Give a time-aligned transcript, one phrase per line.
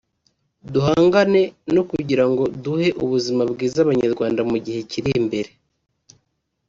[0.73, 1.41] duhangane
[1.75, 5.49] no kugira ngo duhe ubuzima bwiza Abanyarwanda mu gihe kiri imbere